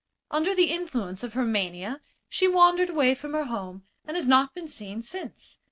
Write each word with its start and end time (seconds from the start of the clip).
Under 0.31 0.55
the 0.55 0.71
influence 0.71 1.21
of 1.21 1.33
her 1.33 1.45
mania 1.45 2.01
she 2.27 2.47
wandered 2.47 2.89
away 2.89 3.13
from 3.13 3.33
her 3.33 3.43
home, 3.45 3.85
and 4.03 4.17
has 4.17 4.27
not 4.27 4.51
been 4.55 4.67
seen 4.67 5.03
since. 5.03 5.59